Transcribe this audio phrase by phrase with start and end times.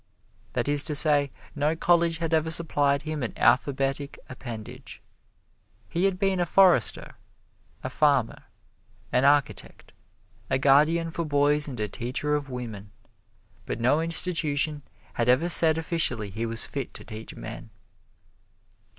[0.53, 4.99] That is to say, no college had ever supplied him an alphabetic appendage.
[5.89, 7.13] He had been a forester,
[7.83, 8.45] a farmer,
[9.11, 9.91] an architect,
[10.49, 12.89] a guardian for boys and a teacher of women,
[13.67, 14.81] but no institution
[15.13, 17.69] had ever said officially he was fit to teach men.